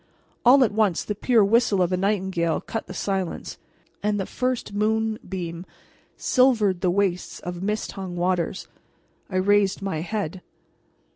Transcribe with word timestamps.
All 0.43 0.63
at 0.63 0.71
once 0.71 1.03
the 1.03 1.13
pure 1.13 1.45
whistle 1.45 1.79
of 1.79 1.91
a 1.93 1.95
nightingale 1.95 2.59
cut 2.59 2.87
the 2.87 2.93
silence, 2.95 3.59
and 4.01 4.19
the 4.19 4.25
first 4.25 4.73
moonbeam 4.73 5.63
silvered 6.17 6.81
the 6.81 6.89
wastes 6.89 7.39
of 7.41 7.61
mist 7.61 7.91
hung 7.91 8.15
waters. 8.15 8.67
I 9.29 9.35
raised 9.35 9.83
my 9.83 10.01
head. 10.01 10.41